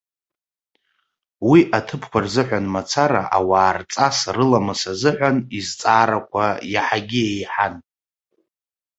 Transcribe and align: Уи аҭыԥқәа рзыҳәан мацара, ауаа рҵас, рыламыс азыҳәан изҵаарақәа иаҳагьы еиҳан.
Уи 1.49 1.59
аҭыԥқәа 1.77 2.19
рзыҳәан 2.23 2.65
мацара, 2.73 3.21
ауаа 3.37 3.71
рҵас, 3.77 4.17
рыламыс 4.35 4.81
азыҳәан 4.91 5.37
изҵаарақәа 5.57 6.45
иаҳагьы 6.73 7.23
еиҳан. 7.31 7.75